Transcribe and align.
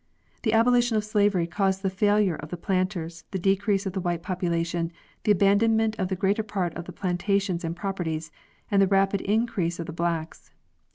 The 0.41 0.49
abo 0.53 0.71
lition 0.73 0.93
of 0.93 1.03
slavery 1.03 1.45
caused 1.45 1.83
the 1.83 1.89
failure 1.91 2.33
of 2.35 2.49
the 2.49 2.57
planters, 2.57 3.23
the 3.29 3.37
decrease 3.37 3.85
of 3.85 3.93
the 3.93 3.99
white 4.01 4.23
population, 4.23 4.91
the 5.25 5.31
abandonment 5.31 5.95
of 5.99 6.07
the 6.07 6.15
greater 6.15 6.41
part 6.41 6.73
of 6.73 6.85
the 6.85 6.91
plantations 6.91 7.63
and 7.63 7.75
properties, 7.75 8.31
and 8.71 8.81
the 8.81 8.87
rapid 8.87 9.21
increase 9.21 9.77
of 9.79 9.85
the 9.85 9.93
blacks. 9.93 10.49